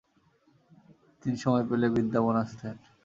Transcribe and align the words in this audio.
তিনি 1.23 1.37
সময় 1.37 1.65
পেলেই 1.69 1.91
বৃন্দাবন 1.93 2.35
আসতেন। 2.43 2.75